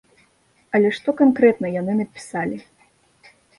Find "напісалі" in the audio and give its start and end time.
2.01-2.57